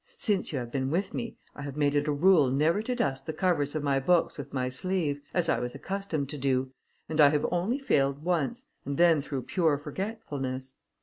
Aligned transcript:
Since 0.17 0.51
you 0.51 0.57
have 0.57 0.71
been 0.71 0.89
with 0.89 1.13
me, 1.13 1.35
I 1.55 1.61
have 1.61 1.77
made 1.77 1.93
it 1.93 2.07
a 2.07 2.11
rule 2.11 2.49
never 2.49 2.81
to 2.81 2.95
dust 2.95 3.27
the 3.27 3.33
covers 3.33 3.75
of 3.75 3.83
my 3.83 3.99
books 3.99 4.35
with 4.35 4.51
my 4.51 4.67
sleeve, 4.67 5.21
as 5.31 5.47
I 5.47 5.59
was 5.59 5.75
accustomed 5.75 6.27
to 6.29 6.39
do, 6.39 6.71
and 7.07 7.21
I 7.21 7.29
have 7.29 7.45
only 7.51 7.77
failed 7.77 8.23
once, 8.23 8.65
and 8.83 8.97
then 8.97 9.21
through 9.21 9.43
pure 9.43 9.77
forgetfulness. 9.77 10.73